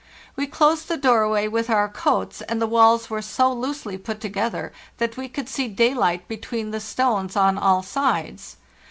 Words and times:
We 0.35 0.47
closed 0.47 0.87
the 0.87 0.97
doorway 0.97 1.47
with 1.47 1.69
our 1.69 1.87
coats, 1.87 2.41
and 2.41 2.59
the 2.59 2.65
walls 2.65 3.11
were 3.11 3.21
so 3.21 3.53
loosely 3.53 3.99
put 3.99 4.19
together 4.19 4.73
that 4.97 5.15
we 5.15 5.29
could 5.29 5.47
see 5.47 5.67
day 5.67 5.93
light 5.93 6.27
between 6.27 6.71
the 6.71 6.79
stones 6.79 7.35
on 7.35 7.55
all 7.55 7.83
sides. 7.83 8.57